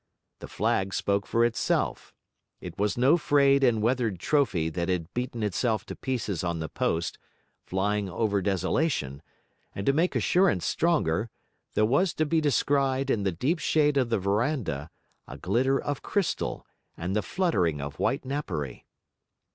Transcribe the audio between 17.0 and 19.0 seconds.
the fluttering of white napery.